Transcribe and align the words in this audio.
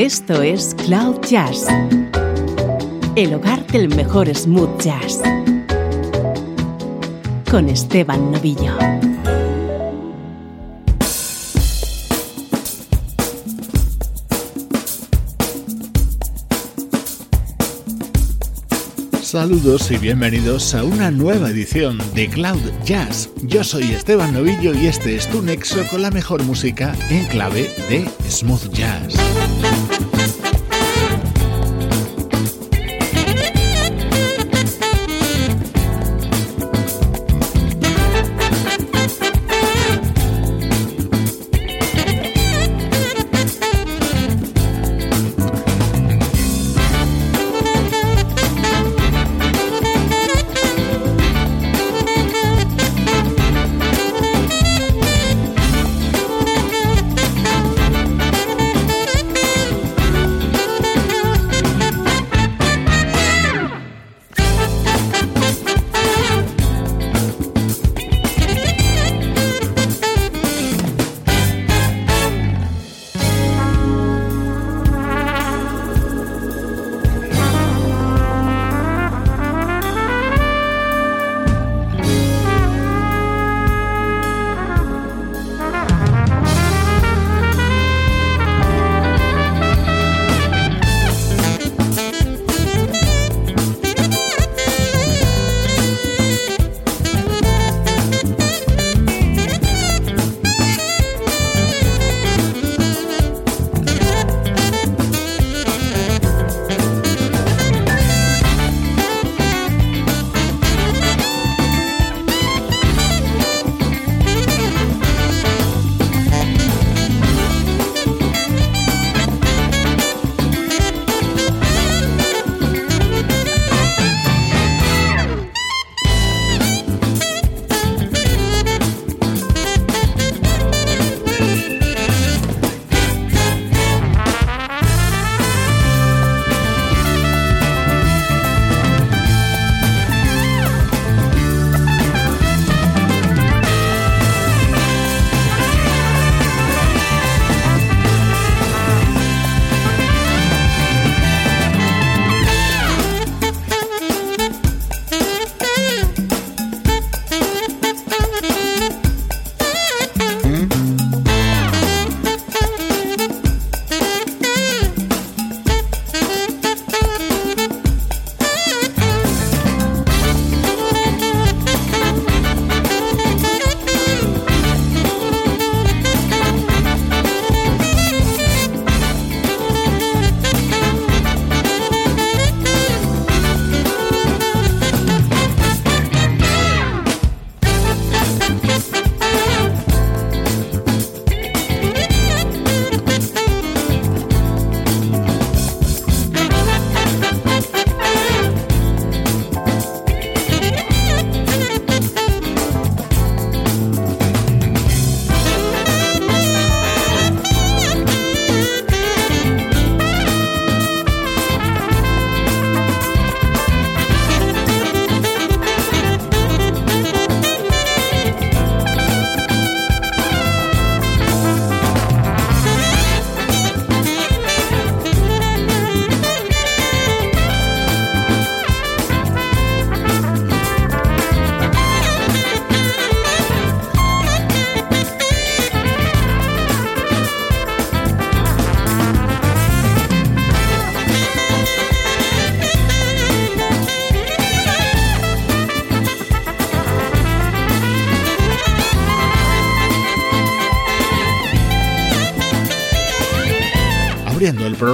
Esto 0.00 0.40
es 0.40 0.74
Cloud 0.86 1.20
Jazz, 1.28 1.66
el 3.16 3.34
hogar 3.34 3.66
del 3.66 3.94
mejor 3.94 4.34
smooth 4.34 4.80
jazz, 4.80 5.20
con 7.50 7.68
Esteban 7.68 8.32
Novillo. 8.32 8.78
Saludos 19.20 19.90
y 19.90 19.98
bienvenidos 19.98 20.74
a 20.74 20.82
una 20.82 21.10
nueva 21.10 21.50
edición 21.50 21.98
de 22.14 22.26
Cloud 22.30 22.72
Jazz. 22.86 23.28
Yo 23.42 23.62
soy 23.62 23.92
Esteban 23.92 24.32
Novillo 24.32 24.72
y 24.72 24.86
este 24.86 25.14
es 25.14 25.28
tu 25.28 25.42
nexo 25.42 25.84
con 25.90 26.00
la 26.00 26.10
mejor 26.10 26.42
música 26.44 26.96
en 27.10 27.26
clave 27.26 27.70
de 27.90 28.08
smooth 28.30 28.72
jazz. 28.72 29.14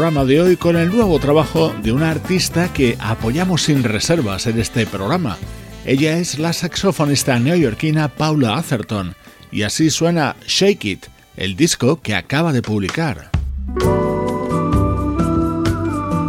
De 0.06 0.40
hoy 0.40 0.56
con 0.56 0.76
el 0.76 0.90
nuevo 0.90 1.18
trabajo 1.18 1.74
de 1.82 1.90
una 1.90 2.10
artista 2.10 2.72
que 2.72 2.96
apoyamos 3.00 3.62
sin 3.62 3.82
reservas 3.82 4.46
en 4.46 4.60
este 4.60 4.86
programa. 4.86 5.36
Ella 5.84 6.18
es 6.18 6.38
la 6.38 6.52
saxofonista 6.52 7.40
neoyorquina 7.40 8.06
Paula 8.06 8.56
Atherton 8.56 9.16
y 9.50 9.62
así 9.62 9.90
suena 9.90 10.36
Shake 10.46 10.84
It, 10.84 11.06
el 11.36 11.56
disco 11.56 12.00
que 12.00 12.14
acaba 12.14 12.52
de 12.52 12.62
publicar. 12.62 13.30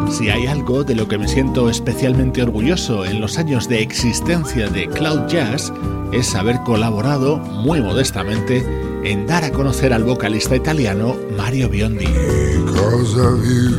Si 0.09 0.31
hay 0.31 0.47
algo 0.47 0.83
de 0.83 0.95
lo 0.95 1.07
que 1.07 1.19
me 1.19 1.27
siento 1.27 1.69
especialmente 1.69 2.41
orgulloso 2.41 3.05
en 3.05 3.21
los 3.21 3.37
años 3.37 3.69
de 3.69 3.83
existencia 3.83 4.69
de 4.69 4.87
Cloud 4.87 5.27
Jazz 5.27 5.71
es 6.11 6.33
haber 6.33 6.57
colaborado 6.61 7.37
muy 7.37 7.79
modestamente 7.81 8.65
en 9.03 9.25
dar 9.27 9.43
a 9.43 9.51
conocer 9.51 9.93
al 9.93 10.03
vocalista 10.03 10.55
italiano 10.55 11.15
Mario 11.35 11.69
Biondi. 11.69 12.07
Because 12.07 13.17
of 13.17 13.45
you, 13.45 13.77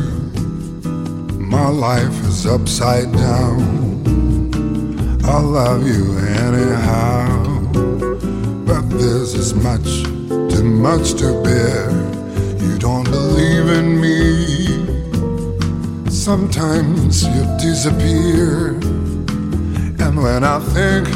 my 1.37 1.69
life 1.69 2.13
is 2.27 2.45
upside 2.45 3.11
down. 3.11 3.79
I 5.23 5.39
love 5.41 5.87
you 5.87 6.17
anyhow, 6.17 7.43
but 8.65 8.89
this 8.89 9.35
is 9.35 9.53
much, 9.53 10.03
too 10.51 10.63
much 10.63 11.13
to 11.15 11.41
bear. 11.43 11.91
You 12.61 12.77
don't 12.79 13.09
believe 13.09 13.67
in 13.69 14.01
me. 14.01 14.47
Sometimes 16.09 17.23
you 17.23 17.43
disappear, 17.59 18.69
and 19.99 20.17
when 20.21 20.43
I 20.43 20.59
think 20.73 21.07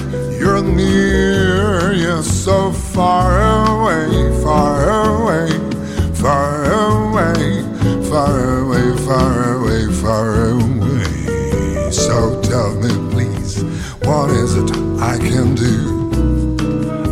you're 0.43 0.61
near, 0.61 1.93
you're 1.93 2.21
so 2.21 2.73
far 2.73 3.31
away, 3.65 4.43
far 4.43 4.77
away, 5.07 5.47
far 6.15 6.65
away, 6.65 7.63
far 8.09 8.59
away, 8.59 8.97
far 9.05 9.53
away, 9.55 9.93
far 10.01 10.49
away. 10.49 11.91
So 11.91 12.41
tell 12.41 12.75
me, 12.75 12.91
please, 13.13 13.63
what 14.03 14.31
is 14.31 14.55
it 14.55 14.69
I 14.99 15.17
can 15.17 15.55
do? 15.55 15.77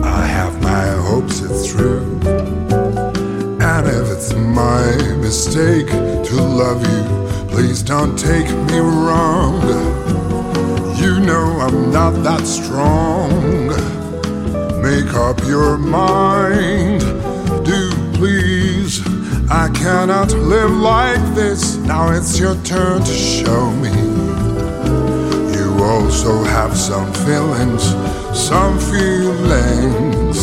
I 0.03 0.25
have 0.25 0.61
my 0.61 0.87
hopes 1.07 1.39
it's 1.39 1.71
true. 1.71 2.03
And 3.69 3.87
if 3.87 4.05
it's 4.11 4.33
my 4.33 4.85
mistake 5.25 5.87
to 5.87 6.35
love 6.35 6.81
you, 6.91 7.21
Please 7.51 7.83
don't 7.83 8.17
take 8.17 8.49
me 8.71 8.79
wrong. 8.79 10.10
I'm 11.61 11.91
not 11.91 12.23
that 12.23 12.47
strong. 12.47 13.67
Make 14.81 15.13
up 15.13 15.39
your 15.45 15.77
mind. 15.77 17.01
Do 17.63 17.91
please. 18.17 18.99
I 19.47 19.69
cannot 19.69 20.31
live 20.33 20.71
like 20.71 21.23
this. 21.35 21.75
Now 21.77 22.13
it's 22.13 22.39
your 22.39 22.55
turn 22.63 23.03
to 23.03 23.13
show 23.13 23.69
me. 23.73 23.91
You 25.55 25.83
also 25.83 26.43
have 26.45 26.75
some 26.75 27.13
feelings, 27.25 27.83
some 28.33 28.79
feelings. 28.79 30.39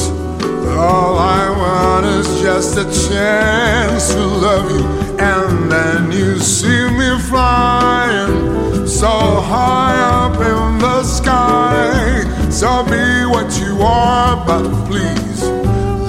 All 0.79 1.19
I 1.19 1.51
want 1.51 2.07
is 2.07 2.29
just 2.41 2.79
a 2.79 2.85
chance 3.09 4.15
to 4.15 4.21
love 4.21 4.71
you 4.71 5.08
and 5.49 5.73
then 5.73 6.13
you 6.13 6.39
see 6.39 6.91
me 6.91 7.19
flying 7.21 8.87
so 8.87 9.09
high 9.09 9.99
up 10.25 10.35
in 10.35 10.79
the 10.79 11.03
sky. 11.03 12.25
So 12.51 12.85
be 12.85 13.05
what 13.35 13.51
you 13.59 13.81
are, 13.81 14.37
but 14.47 14.65
please 14.87 15.43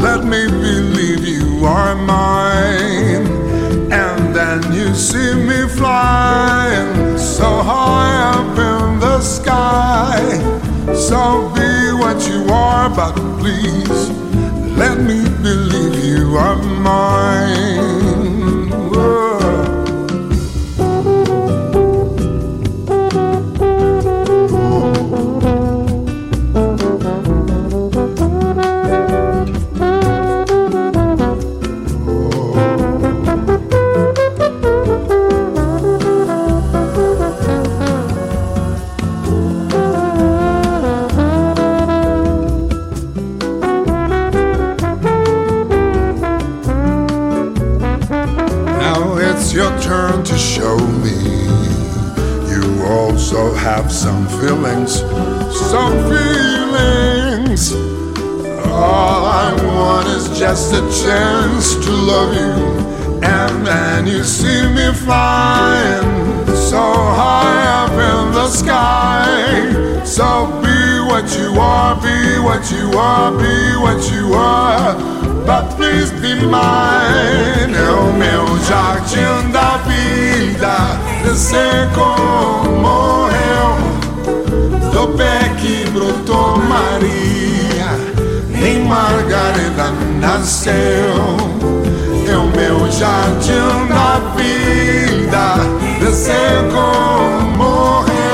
let 0.05 0.25
me 0.25 0.41
believe 0.47 1.23
you 1.25 1.65
are 1.65 1.95
mine. 1.95 3.27
And 3.91 4.35
then 4.35 4.59
you 4.73 4.93
see 4.93 5.33
me 5.49 5.67
flying 5.69 7.17
so 7.17 7.49
high 7.71 8.15
up 8.35 8.57
in 8.71 8.99
the 8.99 9.21
sky. 9.21 10.19
So 10.93 11.49
be 11.55 11.71
what 12.03 12.19
you 12.27 12.41
are, 12.53 12.89
but 12.89 13.15
please 13.39 14.09
let 14.77 14.97
me 14.97 15.23
believe 15.41 15.95
you 16.03 16.35
are 16.35 16.57
mine. 16.57 18.08
Have 53.59 53.91
some 53.91 54.27
feelings, 54.39 54.99
some 55.69 55.97
feelings. 56.09 57.73
All 58.67 59.25
I 59.25 59.53
want 59.63 60.07
is 60.07 60.37
just 60.37 60.73
a 60.73 60.81
chance 61.03 61.75
to 61.75 61.91
love 61.91 62.33
you. 62.35 62.53
And 63.23 63.65
then 63.65 64.07
you 64.07 64.23
see 64.23 64.61
me 64.73 64.93
flying 64.93 66.18
so 66.69 66.93
high 67.21 67.65
up 67.81 67.91
in 67.91 68.31
the 68.31 68.47
sky. 68.47 69.25
So 70.05 70.45
be 70.61 70.79
what 71.09 71.27
you 71.37 71.59
are, 71.59 71.95
be 71.95 72.17
what 72.47 72.63
you 72.71 72.87
are, 72.97 73.31
be 73.31 73.55
what 73.83 74.01
you 74.13 74.33
are. 74.35 74.93
But 75.47 75.65
please 75.77 76.11
be 76.21 76.35
mine. 76.45 77.73
É 77.73 77.91
o 77.91 78.13
meu 78.13 78.45
jardim 78.67 79.51
da 79.51 79.77
vida, 79.87 80.75
descer 81.23 81.89
como 81.95 83.19
do 84.99 85.07
pé 85.15 85.49
que 85.59 85.89
brotou 85.91 86.57
Maria, 86.57 87.91
nem 88.49 88.83
Margarida 88.83 89.91
nasceu. 90.19 91.37
É 92.27 92.35
o 92.35 92.47
meu 92.57 92.91
jardim 92.91 93.87
da 93.87 94.19
vida, 94.35 95.08
como 96.71 98.03
nem. 98.07 98.29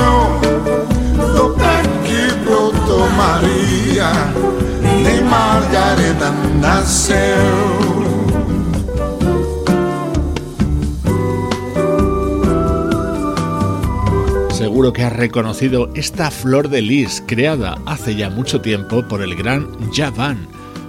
Seguro 14.52 14.94
que 14.94 15.04
has 15.04 15.14
reconocido 15.14 15.90
esta 15.96 16.32
flor 16.32 16.70
de 16.70 16.82
lis 16.82 17.22
creada 17.28 17.78
hace 17.86 18.16
ya 18.16 18.30
mucho 18.30 18.62
tiempo 18.62 19.06
por 19.06 19.22
el 19.22 19.36
gran 19.36 19.68
Javan. 19.92 20.48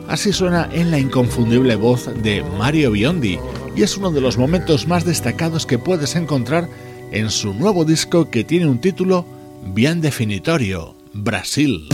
Así 0.08 0.32
suena 0.32 0.68
en 0.72 0.92
la 0.92 1.00
inconfundible 1.00 1.74
voz 1.74 2.08
de 2.22 2.44
Mario 2.56 2.92
Biondi 2.92 3.40
y 3.76 3.82
es 3.82 3.96
uno 3.96 4.10
de 4.10 4.22
los 4.22 4.38
momentos 4.38 4.88
más 4.88 5.04
destacados 5.04 5.66
que 5.66 5.78
puedes 5.78 6.16
encontrar 6.16 6.68
en 7.12 7.30
su 7.30 7.52
nuevo 7.52 7.84
disco 7.84 8.30
que 8.30 8.42
tiene 8.42 8.66
un 8.66 8.80
título 8.80 9.26
bien 9.74 10.00
definitorio, 10.00 10.96
Brasil. 11.12 11.86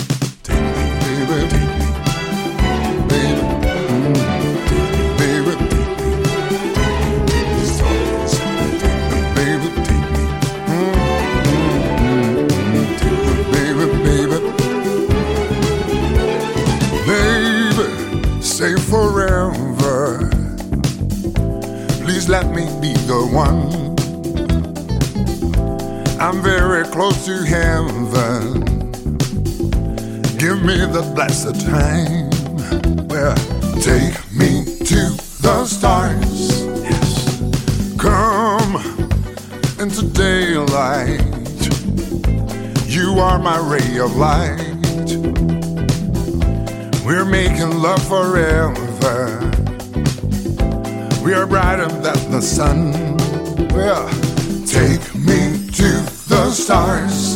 The 23.07 23.27
one. 23.27 23.93
I'm 26.21 26.41
very 26.43 26.85
close 26.85 27.25
to 27.27 27.43
heaven. 27.43 28.61
Give 30.39 30.63
me 30.63 30.79
the 30.87 31.03
blessed 31.15 31.61
time. 31.67 32.31
Well, 33.09 33.37
take 33.81 34.15
me 34.33 34.65
to 34.87 35.11
the 35.43 35.67
stars. 35.67 36.65
Yes. 36.83 37.97
Come 37.99 38.77
into 39.81 40.07
daylight. 40.13 41.21
You 42.87 43.19
are 43.19 43.39
my 43.39 43.59
ray 43.59 43.99
of 43.99 44.17
light. 44.17 44.73
We're 47.05 47.25
making 47.25 47.83
love 47.83 48.03
forever. 48.07 49.52
We 51.23 51.35
are 51.35 51.47
brighter 51.47 51.87
than 51.87 52.33
the 52.33 52.43
sun. 52.43 52.91
Well, 53.69 54.09
take 54.67 55.15
me 55.15 55.69
to 55.71 56.03
the 56.29 56.51
stars. 56.51 57.32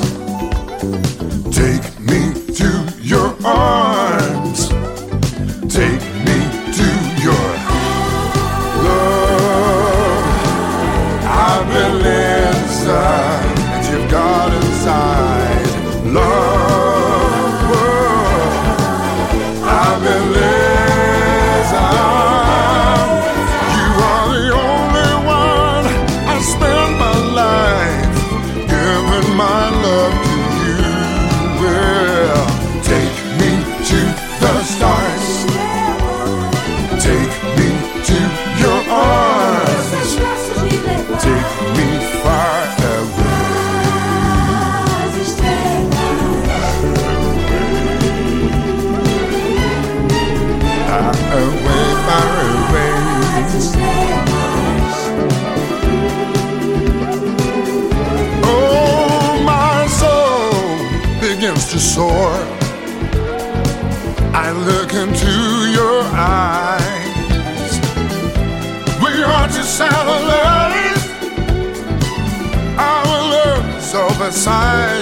side. 74.46 74.95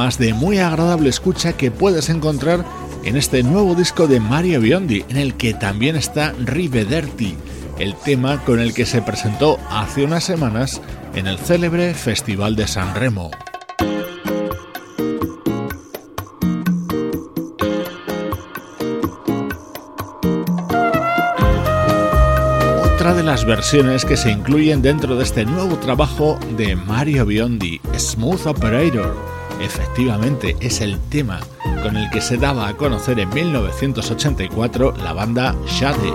más 0.00 0.16
de 0.16 0.32
muy 0.32 0.56
agradable 0.56 1.10
escucha 1.10 1.52
que 1.52 1.70
puedes 1.70 2.08
encontrar 2.08 2.64
en 3.04 3.18
este 3.18 3.42
nuevo 3.42 3.74
disco 3.74 4.06
de 4.06 4.18
Mario 4.18 4.58
Biondi, 4.58 5.04
en 5.10 5.18
el 5.18 5.34
que 5.34 5.52
también 5.52 5.94
está 5.94 6.32
Rivederti, 6.42 7.36
el 7.78 7.94
tema 7.96 8.42
con 8.44 8.60
el 8.60 8.72
que 8.72 8.86
se 8.86 9.02
presentó 9.02 9.58
hace 9.68 10.02
unas 10.02 10.24
semanas 10.24 10.80
en 11.14 11.26
el 11.26 11.36
célebre 11.36 11.92
Festival 11.92 12.56
de 12.56 12.66
San 12.66 12.94
Remo. 12.94 13.30
Otra 22.94 23.12
de 23.12 23.22
las 23.22 23.44
versiones 23.44 24.06
que 24.06 24.16
se 24.16 24.30
incluyen 24.30 24.80
dentro 24.80 25.16
de 25.16 25.24
este 25.24 25.44
nuevo 25.44 25.76
trabajo 25.76 26.38
de 26.56 26.74
Mario 26.74 27.26
Biondi, 27.26 27.82
Smooth 27.98 28.46
Operator 28.46 29.39
Efectivamente, 29.60 30.56
es 30.60 30.80
el 30.80 30.98
tema 30.98 31.40
con 31.82 31.96
el 31.96 32.10
que 32.10 32.20
se 32.20 32.36
daba 32.36 32.68
a 32.68 32.76
conocer 32.76 33.20
en 33.20 33.28
1984 33.30 34.94
la 34.96 35.12
banda 35.12 35.54
Shady. 35.66 36.12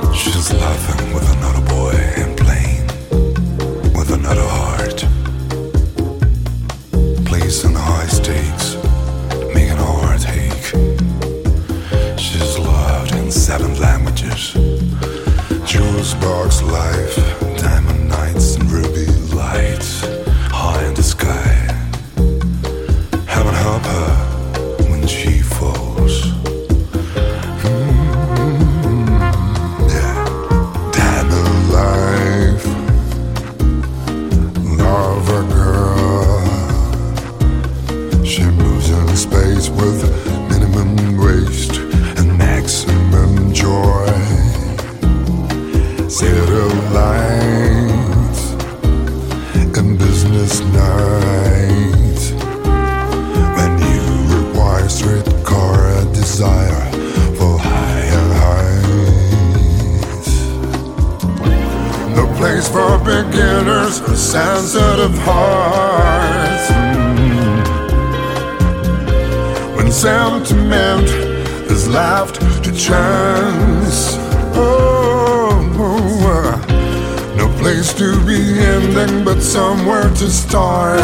nothing 79.06 79.24
but 79.26 79.42
somewhere 79.42 80.10
to 80.10 80.30
start. 80.30 81.00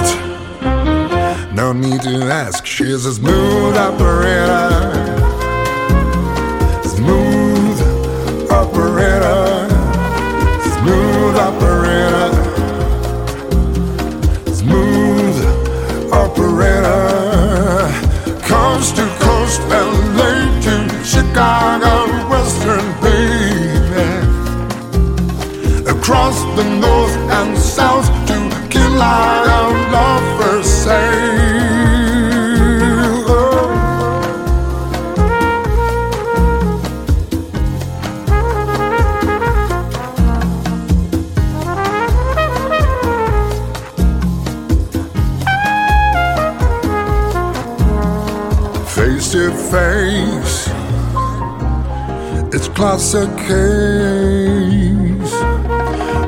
No 1.54 1.74
need 1.74 2.02
to 2.02 2.24
ask, 2.24 2.66
she's 2.66 3.06
a 3.06 3.14
smooth 3.14 3.76
operator. 3.78 5.11
classic 52.82 53.30
case. 53.38 55.34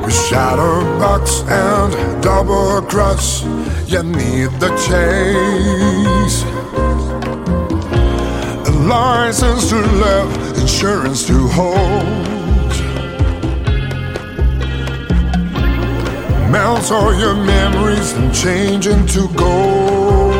With 0.04 0.16
shadowbox 0.26 1.42
and 1.50 2.22
double 2.22 2.80
cross, 2.82 3.42
you 3.88 4.04
need 4.04 4.50
the 4.62 4.70
chase. 4.86 6.44
A 8.68 8.72
license 8.86 9.68
to 9.70 9.80
love, 10.04 10.30
insurance 10.56 11.26
to 11.26 11.48
hold. 11.58 12.72
Melt 16.52 16.92
all 16.92 17.12
your 17.18 17.34
memories 17.34 18.12
and 18.12 18.32
change 18.32 18.86
into 18.86 19.26
gold. 19.34 20.34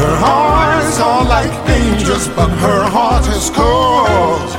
Her 0.00 0.16
eyes 0.24 0.98
are 0.98 1.24
like 1.26 1.61
dangerous, 1.92 2.28
but 2.28 2.48
her 2.48 2.84
heart 2.84 3.26
is 3.28 3.50
cold. 3.50 4.50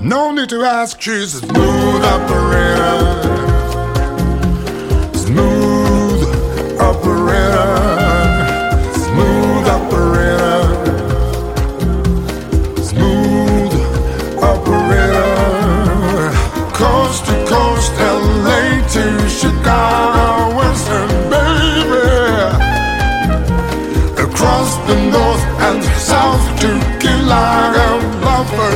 No 0.00 0.32
need 0.32 0.48
to 0.48 0.62
ask, 0.62 1.00
she's 1.00 1.34
a 1.34 1.38
smooth 1.38 2.04
operator. 2.04 2.98
Smooth 5.14 6.22
operator. 6.80 7.70
Smooth 9.06 9.66
operator. 9.78 10.62
Smooth 12.90 13.74
operator. 14.50 15.32
Coast 16.80 17.26
to 17.26 17.34
coast, 17.46 17.92
LA 17.98 18.62
to 18.94 19.28
Chicago. 19.28 20.09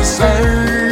say. 0.05 0.84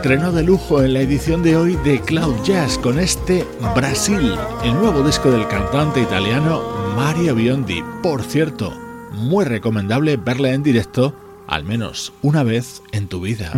Estreno 0.00 0.32
de 0.32 0.42
lujo 0.42 0.82
en 0.82 0.94
la 0.94 1.00
edición 1.00 1.42
de 1.42 1.58
hoy 1.58 1.76
de 1.84 2.00
Cloud 2.00 2.34
Jazz 2.42 2.78
con 2.78 2.98
este 2.98 3.44
Brasil, 3.76 4.32
el 4.64 4.72
nuevo 4.72 5.02
disco 5.02 5.30
del 5.30 5.46
cantante 5.46 6.00
italiano 6.00 6.62
Mario 6.96 7.34
Biondi. 7.34 7.84
Por 8.02 8.22
cierto, 8.22 8.72
muy 9.12 9.44
recomendable 9.44 10.16
verla 10.16 10.54
en 10.54 10.62
directo 10.62 11.14
al 11.46 11.64
menos 11.64 12.14
una 12.22 12.42
vez 12.44 12.82
en 12.92 13.08
tu 13.08 13.20
vida. 13.20 13.52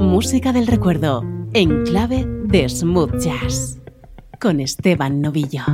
Música 0.00 0.52
del 0.52 0.68
recuerdo 0.68 1.24
en 1.54 1.82
clave 1.82 2.24
de 2.44 2.68
smooth 2.68 3.18
jazz 3.18 3.80
con 4.40 4.60
Esteban 4.60 5.20
Novillo. 5.20 5.64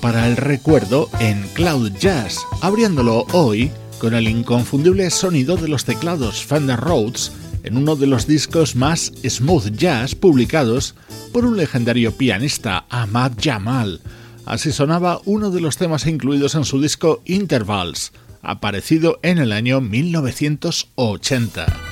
Para 0.00 0.28
el 0.28 0.36
recuerdo 0.36 1.08
en 1.20 1.42
Cloud 1.54 1.92
Jazz, 1.98 2.38
abriéndolo 2.60 3.26
hoy 3.32 3.70
con 3.98 4.14
el 4.14 4.28
inconfundible 4.28 5.10
sonido 5.10 5.56
de 5.56 5.68
los 5.68 5.84
teclados 5.84 6.44
Fender 6.44 6.80
Rhodes 6.80 7.32
en 7.62 7.76
uno 7.76 7.96
de 7.96 8.06
los 8.06 8.26
discos 8.26 8.76
más 8.76 9.12
smooth 9.28 9.76
jazz 9.76 10.14
publicados 10.14 10.94
por 11.32 11.44
un 11.44 11.56
legendario 11.56 12.12
pianista, 12.12 12.86
Ahmad 12.88 13.32
Jamal. 13.40 14.00
Así 14.46 14.72
sonaba 14.72 15.20
uno 15.24 15.50
de 15.50 15.60
los 15.60 15.76
temas 15.76 16.06
incluidos 16.06 16.54
en 16.54 16.64
su 16.64 16.80
disco 16.80 17.20
Intervals, 17.24 18.12
aparecido 18.40 19.18
en 19.22 19.38
el 19.38 19.52
año 19.52 19.80
1980. 19.80 21.91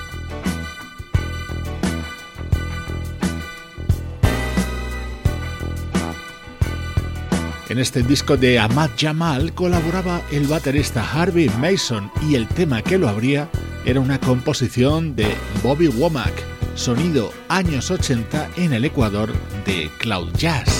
En 7.70 7.78
este 7.78 8.02
disco 8.02 8.36
de 8.36 8.58
Ahmad 8.58 8.90
Jamal 8.98 9.54
colaboraba 9.54 10.22
el 10.32 10.48
baterista 10.48 11.08
Harvey 11.08 11.48
Mason 11.60 12.10
y 12.28 12.34
el 12.34 12.48
tema 12.48 12.82
que 12.82 12.98
lo 12.98 13.08
abría 13.08 13.48
era 13.84 14.00
una 14.00 14.18
composición 14.18 15.14
de 15.14 15.28
Bobby 15.62 15.86
Womack, 15.86 16.32
sonido 16.74 17.32
años 17.48 17.92
80 17.92 18.50
en 18.56 18.72
el 18.72 18.84
Ecuador 18.84 19.32
de 19.64 19.88
Cloud 20.00 20.32
Jazz. 20.36 20.79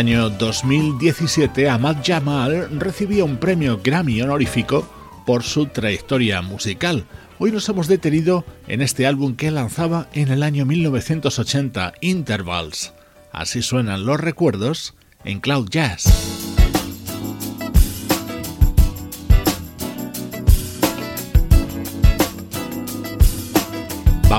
Año 0.00 0.30
2017, 0.30 1.68
Ahmad 1.68 1.98
Jamal 2.02 2.80
recibía 2.80 3.22
un 3.22 3.36
premio 3.36 3.82
Grammy 3.84 4.22
honorífico 4.22 4.88
por 5.26 5.42
su 5.42 5.66
trayectoria 5.66 6.40
musical. 6.40 7.04
Hoy 7.38 7.52
nos 7.52 7.68
hemos 7.68 7.86
detenido 7.86 8.46
en 8.66 8.80
este 8.80 9.06
álbum 9.06 9.36
que 9.36 9.50
lanzaba 9.50 10.08
en 10.14 10.28
el 10.28 10.42
año 10.42 10.64
1980, 10.64 11.92
Intervals. 12.00 12.94
Así 13.30 13.60
suenan 13.60 14.06
los 14.06 14.18
recuerdos 14.18 14.94
en 15.22 15.40
Cloud 15.40 15.68
Jazz. 15.68 16.49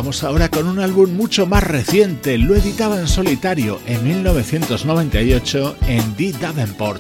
Vamos 0.02 0.24
ahora 0.24 0.50
con 0.50 0.68
un 0.68 0.80
álbum 0.80 1.12
mucho 1.12 1.46
más 1.46 1.64
reciente. 1.64 2.40
Lo 2.40 2.56
editaba 2.56 3.00
en 3.00 3.08
solitario 3.08 3.80
en 3.86 4.04
1998 4.04 5.76
en 5.88 6.16
Dee 6.18 6.32
Davenport, 6.32 7.00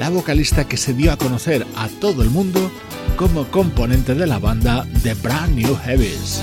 la 0.00 0.10
vocalista 0.10 0.66
que 0.66 0.76
se 0.76 0.92
dio 0.92 1.12
a 1.12 1.16
conocer 1.16 1.64
a 1.76 1.86
todo 1.86 2.24
el 2.24 2.30
mundo 2.30 2.72
como 3.14 3.44
componente 3.52 4.16
de 4.16 4.26
la 4.26 4.40
banda 4.40 4.84
The 5.04 5.14
Brand 5.14 5.54
New 5.54 5.76
Heavies. 5.76 6.42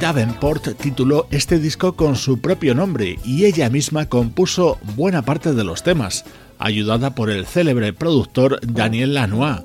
Davenport 0.00 0.76
tituló 0.78 1.26
este 1.30 1.58
disco 1.58 1.94
con 1.94 2.16
su 2.16 2.40
propio 2.40 2.74
nombre 2.74 3.18
y 3.24 3.44
ella 3.44 3.70
misma 3.70 4.06
compuso 4.06 4.78
buena 4.96 5.22
parte 5.22 5.54
de 5.54 5.64
los 5.64 5.82
temas, 5.82 6.24
ayudada 6.58 7.14
por 7.14 7.30
el 7.30 7.46
célebre 7.46 7.92
productor 7.92 8.60
Daniel 8.62 9.14
Lanois. 9.14 9.62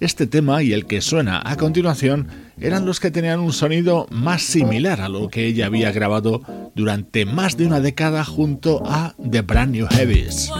Este 0.00 0.26
tema 0.26 0.62
y 0.62 0.72
el 0.72 0.86
que 0.86 1.00
suena 1.00 1.42
a 1.44 1.56
continuación 1.56 2.28
eran 2.60 2.86
los 2.86 3.00
que 3.00 3.10
tenían 3.10 3.40
un 3.40 3.52
sonido 3.52 4.06
más 4.10 4.42
similar 4.42 5.00
a 5.00 5.08
lo 5.08 5.28
que 5.28 5.46
ella 5.46 5.66
había 5.66 5.92
grabado 5.92 6.42
durante 6.74 7.24
más 7.26 7.56
de 7.56 7.66
una 7.66 7.80
década 7.80 8.24
junto 8.24 8.82
a 8.86 9.14
The 9.30 9.42
Brand 9.42 9.74
New 9.74 9.86
Heavies. 9.90 10.50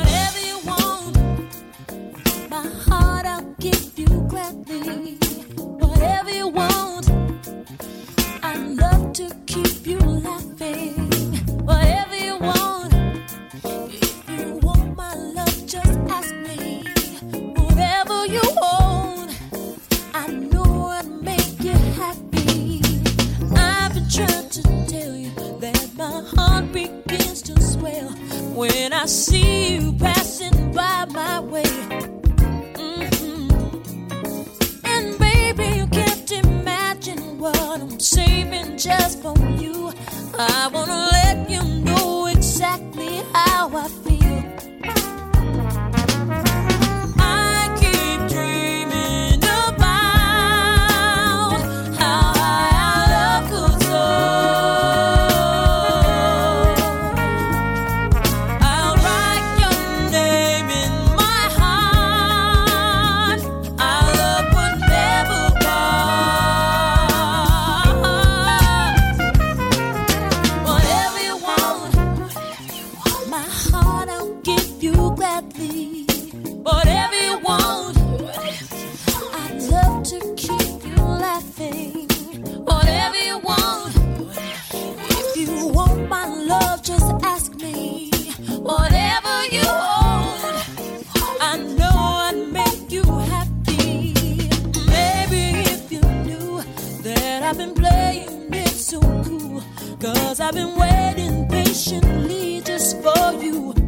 soon. 98.85 99.63
Cause 99.99 100.41
I've 100.41 100.55
been 100.55 100.77
waiting 100.77 101.49
patiently 101.49 102.61
just 102.61 103.03
for 103.03 103.33
you. 103.43 103.84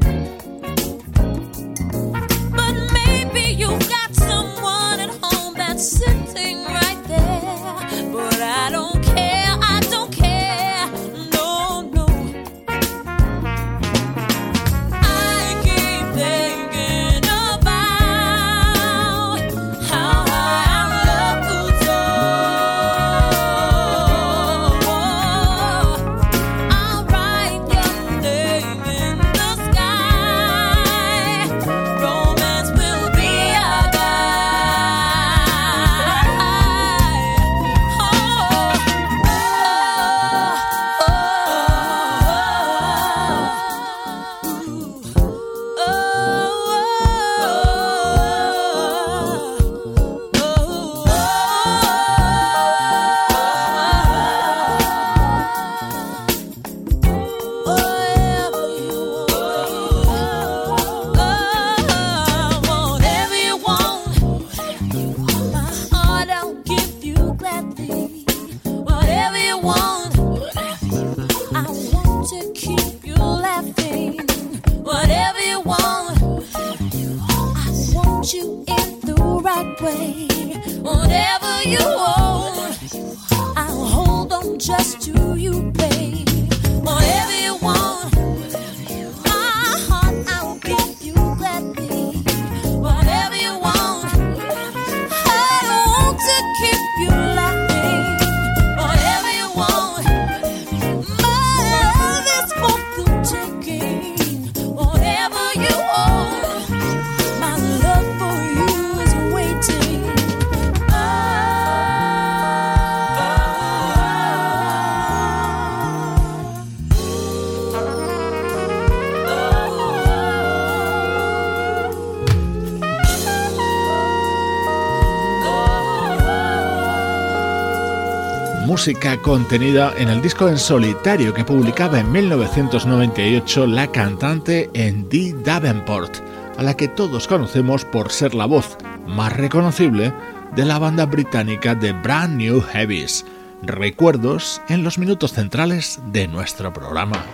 Contenida 128.95 129.93
en 129.99 130.09
el 130.09 130.23
disco 130.23 130.49
en 130.49 130.59
solitario 130.59 131.35
que 131.35 131.45
publicaba 131.45 131.99
en 131.99 132.13
1998 132.13 133.67
la 133.67 133.91
cantante 133.91 134.71
Andy 134.77 135.33
Davenport, 135.33 136.17
a 136.57 136.63
la 136.63 136.77
que 136.77 136.87
todos 136.89 137.27
conocemos 137.27 137.85
por 137.85 138.13
ser 138.13 138.35
la 138.35 138.47
voz 138.47 138.77
más 139.07 139.33
reconocible 139.33 140.13
de 140.55 140.65
la 140.65 140.79
banda 140.79 141.05
británica 141.05 141.75
de 141.75 141.93
Brand 141.93 142.37
New 142.37 142.61
Heavies. 142.61 143.25
Recuerdos 143.63 144.63
en 144.69 144.85
los 144.85 144.99
minutos 144.99 145.33
centrales 145.33 146.01
de 146.13 146.29
nuestro 146.29 146.73
programa. 146.73 147.25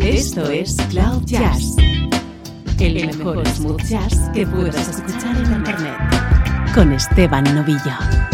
Esto 0.00 0.48
es 0.48 0.76
Cloud 0.90 1.24
Jazz, 1.24 1.74
el 2.78 3.06
mejor 3.06 3.46
smooth 3.48 3.82
jazz 3.82 4.30
que 4.32 4.46
puedas 4.46 4.88
escuchar 4.88 5.36
en 5.36 5.52
Internet, 5.52 5.98
con 6.74 6.92
Esteban 6.92 7.44
Novillo. 7.54 8.27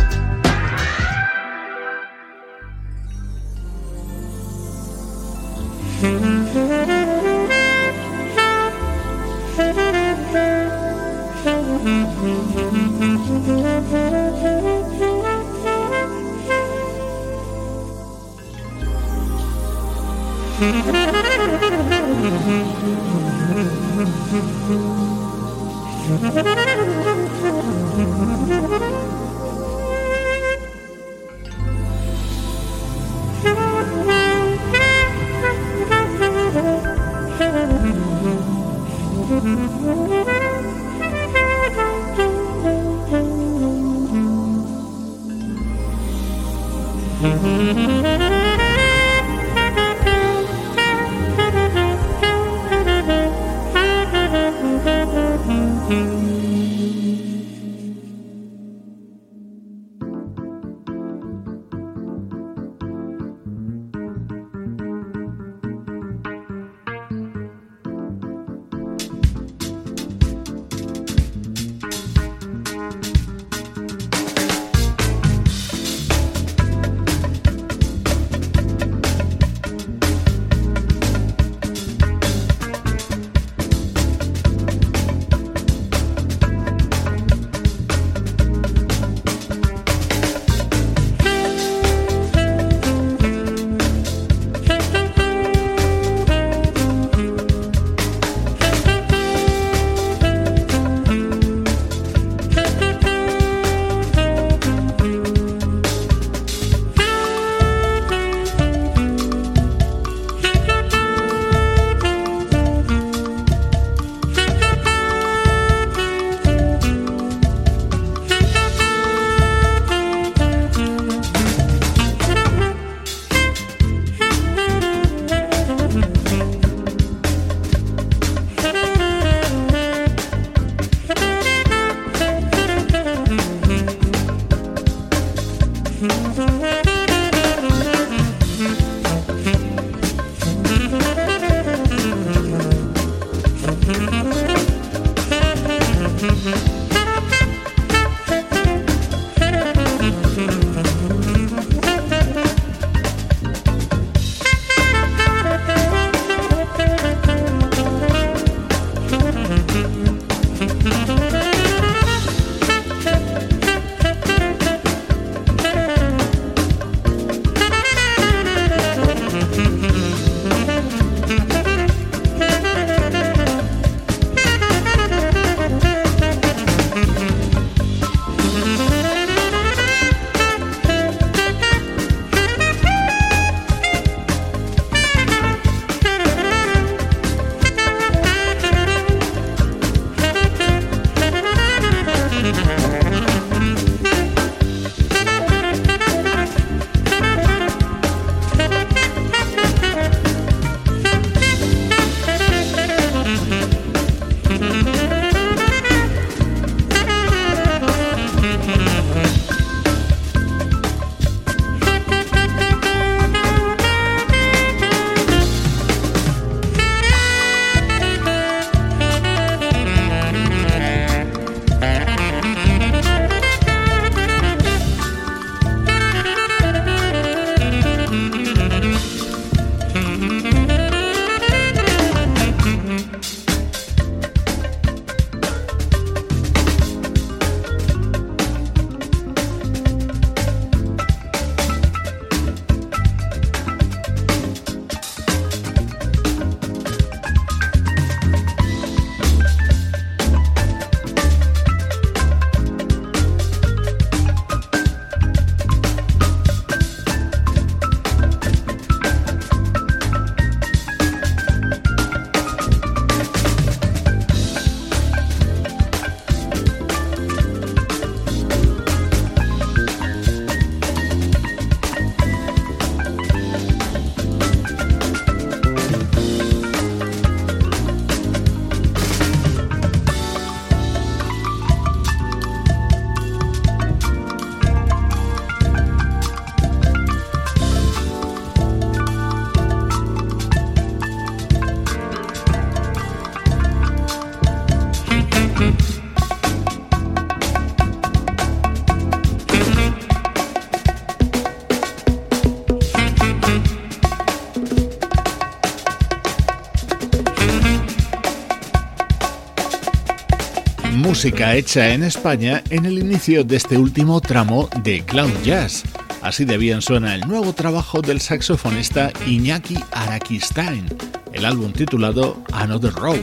Música 311.25 311.55
hecha 311.55 311.89
en 311.95 312.03
España 312.03 312.63
en 312.69 312.85
el 312.85 312.99
inicio 312.99 313.45
de 313.45 313.57
este 313.57 313.79
último 313.79 314.21
tramo 314.21 314.69
de 314.83 315.03
Cloud 315.07 315.33
Jazz. 315.43 315.83
Así 316.21 316.45
de 316.45 316.59
bien 316.59 316.83
suena 316.83 317.15
el 317.15 317.23
nuevo 317.23 317.55
trabajo 317.55 318.03
del 318.03 318.21
saxofonista 318.21 319.11
Iñaki 319.27 319.79
Arakistain, 319.91 320.85
el 321.33 321.47
álbum 321.47 321.73
titulado 321.73 322.45
Another 322.53 322.93
Road, 322.93 323.23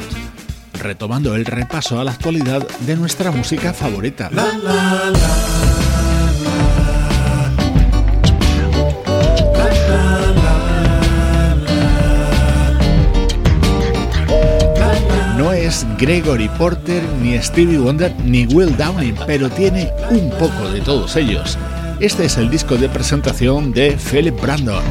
retomando 0.81 1.35
el 1.35 1.45
repaso 1.45 1.99
a 1.99 2.03
la 2.03 2.13
actualidad 2.13 2.67
de 2.87 2.95
nuestra 2.95 3.29
música 3.29 3.71
favorita. 3.71 4.31
Gregory 16.01 16.49
Porter, 16.57 17.03
ni 17.21 17.37
Stevie 17.37 17.77
Wonder, 17.77 18.11
ni 18.25 18.47
Will 18.47 18.75
Downing, 18.75 19.15
pero 19.27 19.51
tiene 19.51 19.91
un 20.09 20.31
poco 20.31 20.67
de 20.73 20.81
todos 20.81 21.15
ellos. 21.15 21.59
Este 21.99 22.25
es 22.25 22.37
el 22.37 22.49
disco 22.49 22.75
de 22.75 22.89
presentación 22.89 23.71
de 23.71 23.95
Philip 23.95 24.41
Brandon. 24.41 24.83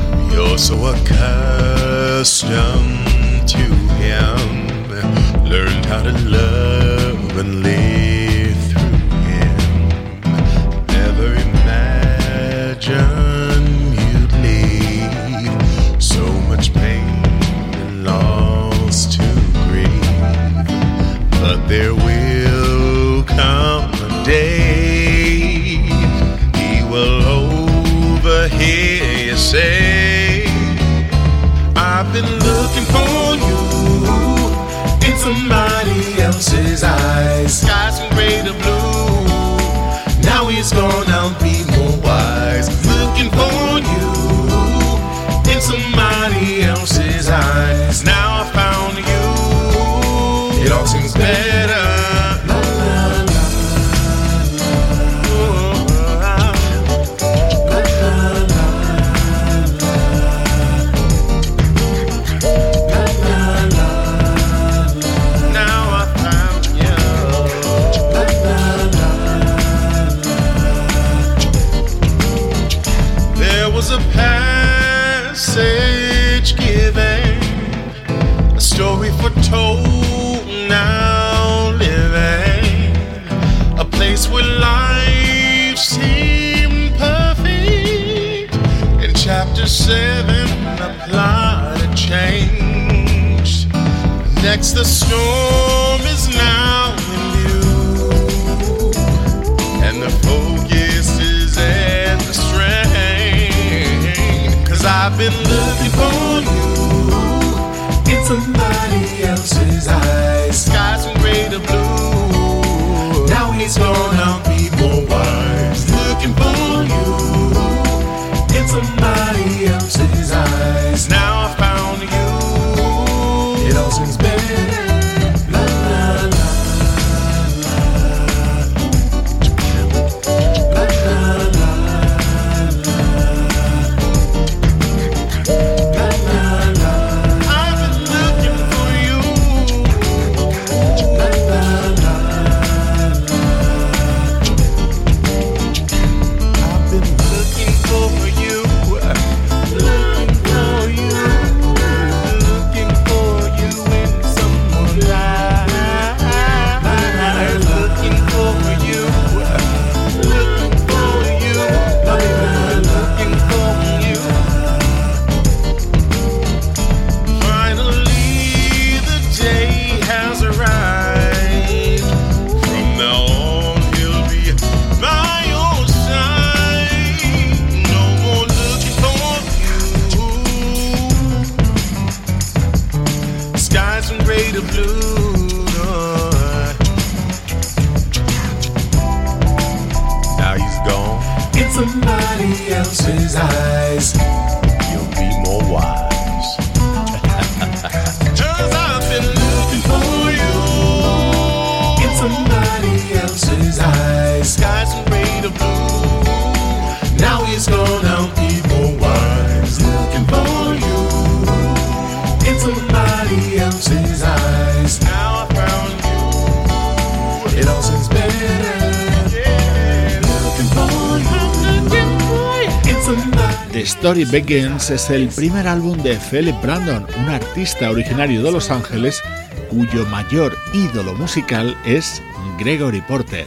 Everybody 224.21 224.43
Begins 224.43 224.91
es 224.91 225.09
el 225.09 225.29
primer 225.29 225.67
álbum 225.67 225.97
de 226.03 226.19
Philip 226.19 226.55
Brandon, 226.61 227.07
un 227.23 227.29
artista 227.31 227.89
originario 227.89 228.43
de 228.43 228.53
Los 228.53 228.71
Ángeles 228.71 229.23
cuyo 229.71 230.05
mayor 230.07 230.55
ídolo 230.75 231.15
musical 231.15 231.75
es 231.87 232.21
Gregory 232.59 233.01
Porter. 233.01 233.47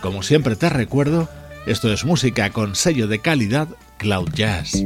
Como 0.00 0.22
siempre 0.22 0.56
te 0.56 0.70
recuerdo, 0.70 1.28
esto 1.66 1.92
es 1.92 2.06
música 2.06 2.48
con 2.48 2.76
sello 2.76 3.08
de 3.08 3.18
calidad 3.18 3.68
Cloud 3.98 4.30
Jazz. 4.32 4.82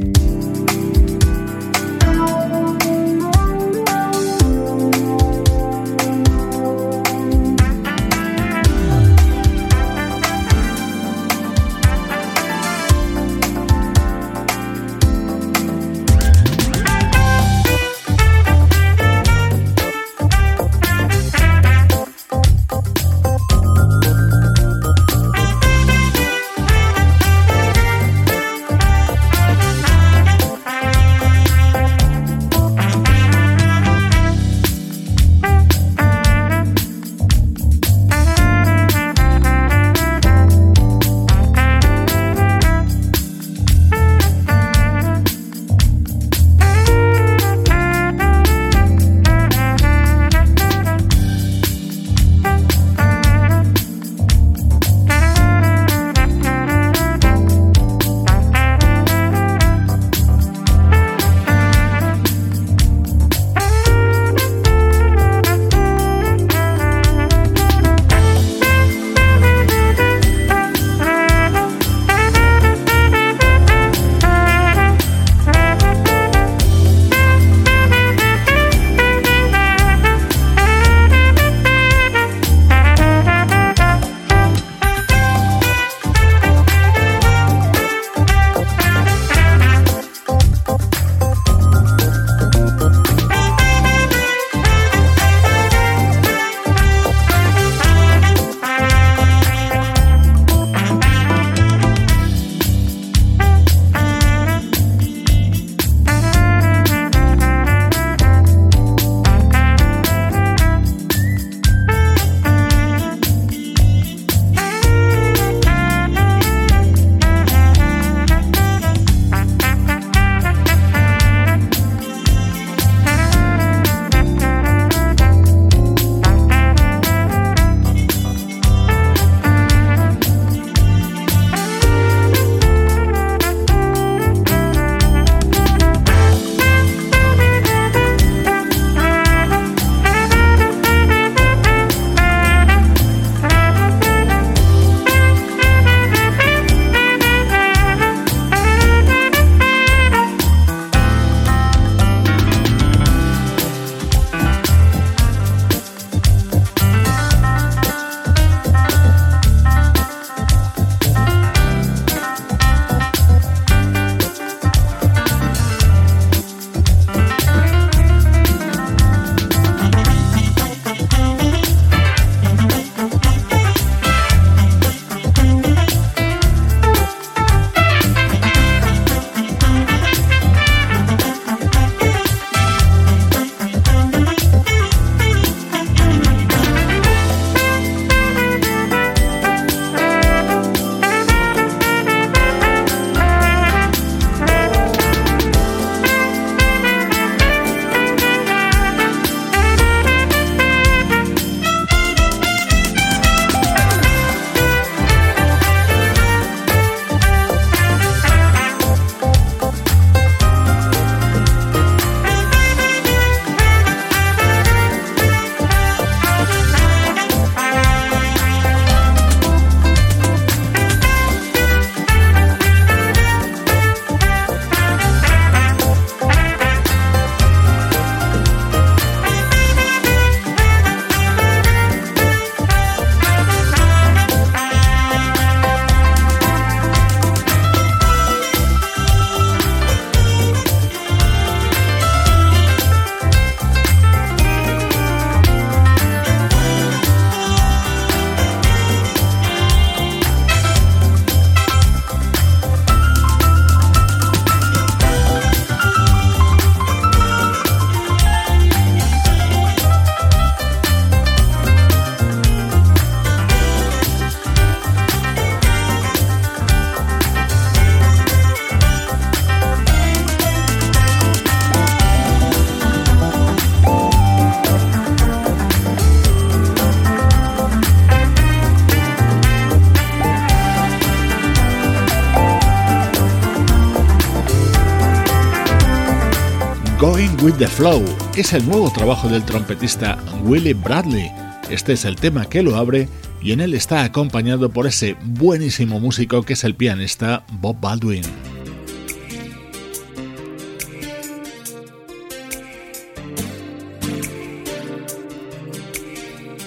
The 287.61 287.67
Flow 287.67 288.03
es 288.35 288.53
el 288.53 288.67
nuevo 288.67 288.91
trabajo 288.91 289.29
del 289.29 289.45
trompetista 289.45 290.17
Willie 290.43 290.73
Bradley. 290.73 291.31
Este 291.69 291.93
es 291.93 292.05
el 292.05 292.15
tema 292.15 292.49
que 292.49 292.63
lo 292.63 292.75
abre 292.75 293.07
y 293.39 293.51
en 293.51 293.61
él 293.61 293.75
está 293.75 294.03
acompañado 294.03 294.71
por 294.71 294.87
ese 294.87 295.15
buenísimo 295.23 295.99
músico 295.99 296.41
que 296.41 296.53
es 296.53 296.63
el 296.63 296.73
pianista 296.73 297.45
Bob 297.51 297.79
Baldwin. 297.79 298.23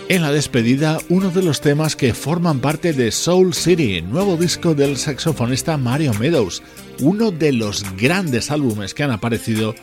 En 0.08 0.22
la 0.22 0.30
despedida, 0.30 0.98
uno 1.08 1.30
de 1.30 1.42
los 1.42 1.60
temas 1.60 1.96
que 1.96 2.14
forman 2.14 2.60
parte 2.60 2.92
de 2.92 3.10
Soul 3.10 3.52
City, 3.52 4.00
nuevo 4.00 4.36
disco 4.36 4.76
del 4.76 4.96
saxofonista 4.96 5.76
Mario 5.76 6.14
Meadows, 6.14 6.62
uno 7.00 7.32
de 7.32 7.52
los 7.52 7.84
grandes 7.96 8.52
álbumes 8.52 8.94
que 8.94 9.02
han 9.02 9.10
aparecido 9.10 9.74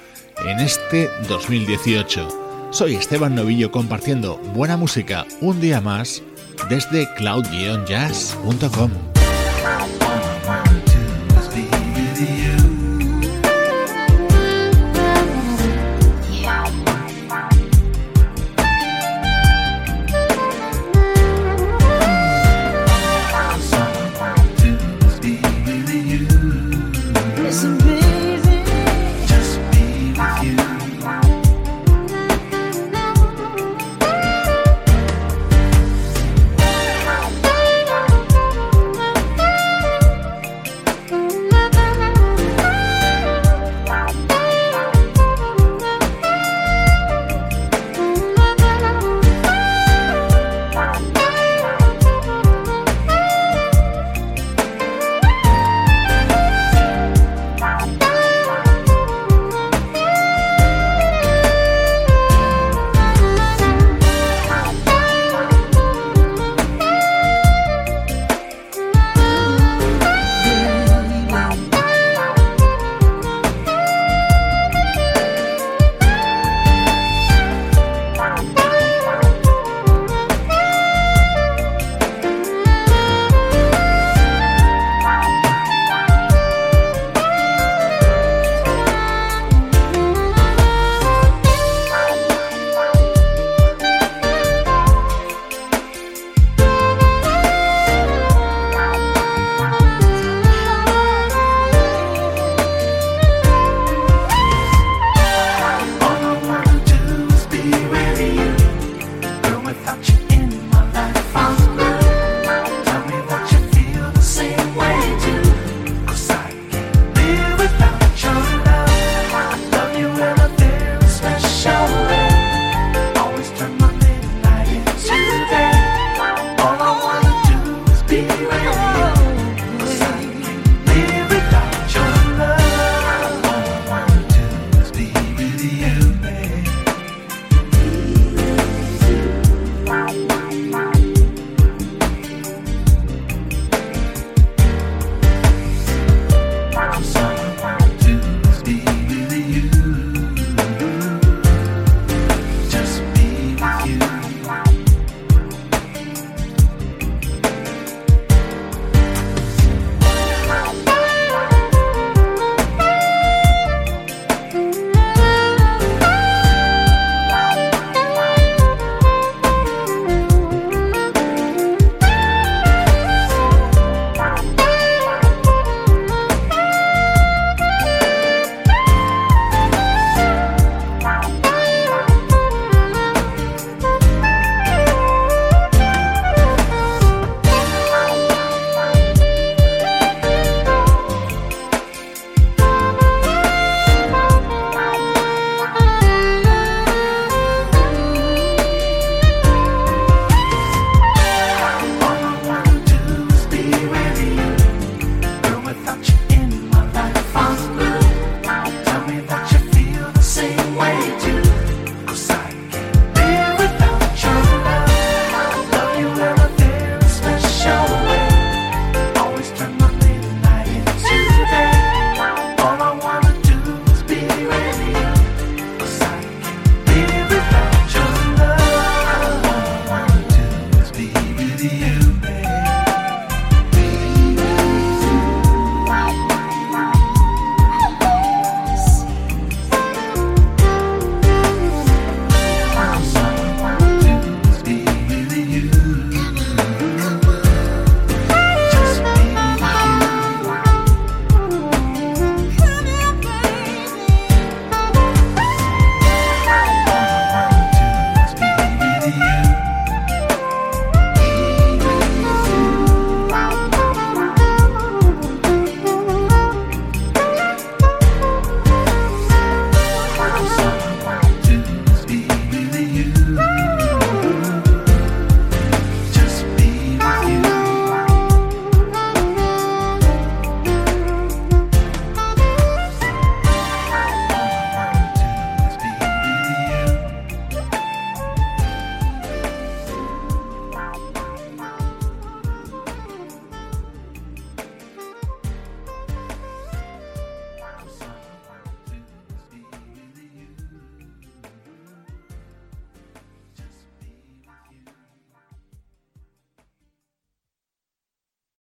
en 0.45 0.59
este 0.59 1.09
2018. 1.27 2.69
Soy 2.71 2.95
Esteban 2.95 3.35
Novillo 3.35 3.71
compartiendo 3.71 4.37
buena 4.53 4.77
música 4.77 5.25
un 5.41 5.59
día 5.59 5.81
más 5.81 6.23
desde 6.69 7.07
cloud-jazz.com. 7.15 8.91